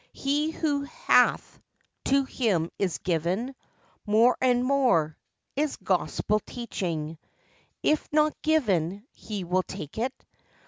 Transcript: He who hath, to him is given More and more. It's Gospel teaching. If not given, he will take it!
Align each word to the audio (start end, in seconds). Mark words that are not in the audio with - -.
He 0.13 0.49
who 0.49 0.81
hath, 0.81 1.59
to 2.05 2.23
him 2.23 2.71
is 2.79 2.97
given 2.97 3.53
More 4.07 4.35
and 4.41 4.65
more. 4.65 5.15
It's 5.55 5.75
Gospel 5.77 6.39
teaching. 6.39 7.19
If 7.83 8.11
not 8.11 8.33
given, 8.41 9.05
he 9.11 9.43
will 9.43 9.61
take 9.61 9.99
it! 9.99 10.25